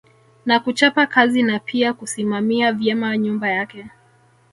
[0.45, 3.87] Na kuchapa kazi na pia kusimamia vyema nyumba yake